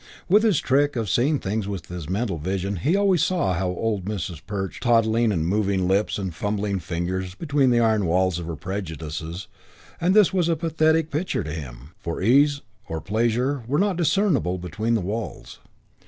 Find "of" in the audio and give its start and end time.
0.95-1.11, 8.39-8.47